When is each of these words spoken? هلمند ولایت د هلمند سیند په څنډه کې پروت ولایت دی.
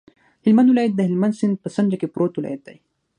هلمند 0.45 0.69
ولایت 0.71 0.91
د 0.95 0.99
هلمند 1.07 1.37
سیند 1.39 1.55
په 1.63 1.69
څنډه 1.75 1.95
کې 2.01 2.11
پروت 2.13 2.33
ولایت 2.35 2.61
دی. 2.67 2.77